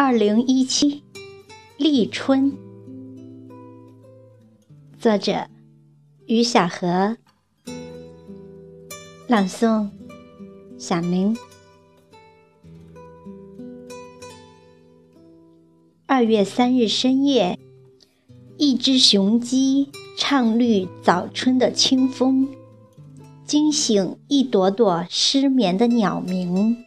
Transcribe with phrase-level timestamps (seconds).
[0.00, 1.02] 二零一七
[1.76, 2.56] 立春，
[4.96, 5.48] 作者
[6.26, 7.16] 于小河，
[9.26, 9.88] 朗诵
[10.78, 11.36] 小明。
[16.06, 17.58] 二月三日深夜，
[18.56, 22.46] 一只雄鸡唱绿早春的清风，
[23.44, 26.84] 惊醒一朵朵失眠的鸟鸣。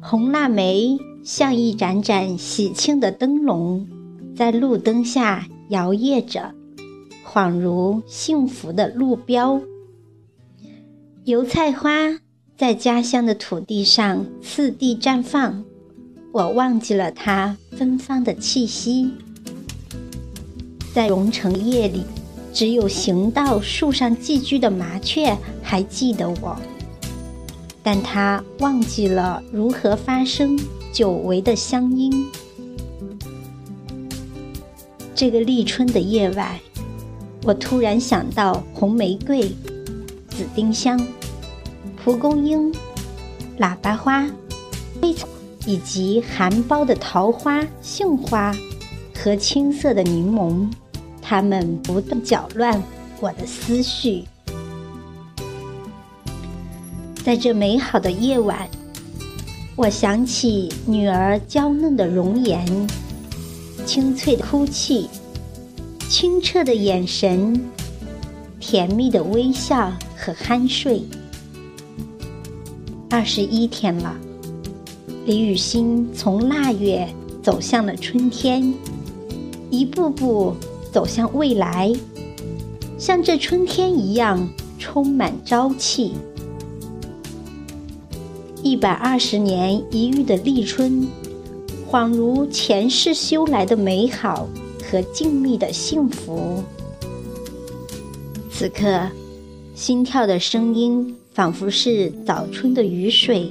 [0.00, 3.86] 红腊梅像一盏盏喜庆的灯笼，
[4.34, 6.54] 在路灯下摇曳着，
[7.26, 9.60] 恍如幸福的路标。
[11.24, 12.18] 油菜花
[12.56, 15.62] 在家乡的土地上次第绽放，
[16.32, 19.12] 我忘记了它芬芳的气息。
[20.92, 22.02] 在蓉城夜里，
[22.52, 26.58] 只有行到树上寄居的麻雀还记得我。
[27.82, 30.58] 但他忘记了如何发声
[30.92, 32.30] 久违的乡音。
[35.14, 36.58] 这个立春的夜晚，
[37.44, 39.42] 我突然想到红玫瑰、
[40.28, 40.98] 紫丁香、
[42.02, 42.72] 蒲公英、
[43.58, 44.26] 喇叭花、
[45.66, 48.54] 以及含苞的桃花、杏花
[49.14, 50.70] 和青色的柠檬，
[51.20, 52.82] 它们不断搅乱
[53.20, 54.24] 我的思绪。
[57.30, 58.68] 在这美好的夜晚，
[59.76, 62.66] 我想起女儿娇嫩的容颜、
[63.86, 65.08] 清脆的哭泣、
[66.08, 67.70] 清澈的眼神、
[68.58, 71.04] 甜蜜的微笑和酣睡。
[73.08, 74.16] 二十一天了，
[75.24, 77.08] 李雨欣从腊月
[77.44, 78.74] 走向了春天，
[79.70, 80.56] 一步步
[80.92, 81.92] 走向未来，
[82.98, 84.48] 像这春天一样
[84.80, 86.14] 充满朝气。
[88.62, 91.08] 一百二十年一遇的立春，
[91.90, 94.46] 恍如前世修来的美好
[94.84, 96.62] 和静谧的幸福。
[98.50, 99.08] 此刻，
[99.74, 103.50] 心跳的声音仿佛是早春的雨水，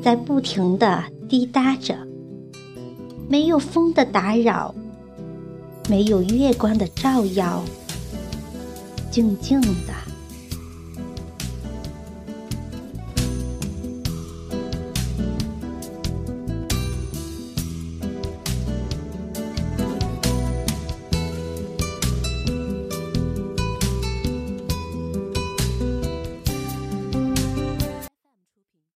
[0.00, 1.96] 在不停地滴答着。
[3.28, 4.72] 没有风的打扰，
[5.88, 7.64] 没有月光的照耀，
[9.10, 9.92] 静静的。